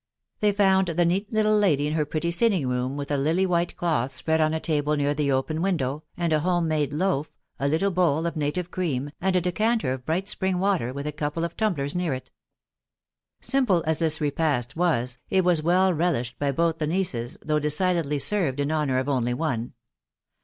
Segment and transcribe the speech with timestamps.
[0.39, 3.77] They found the neat little lady in her pretty sitting room, with a lily white
[3.77, 7.67] cloth spread on a table near the open window, and ji home made loaf, a
[7.67, 11.43] little bowl of native cream, and a decanter of bright spring water, with a couple
[11.45, 12.31] of tumblers near it.
[13.41, 18.17] Simple as this repast was, it was well relished by both the nieces, though decidedly
[18.17, 19.73] served in honour of only one.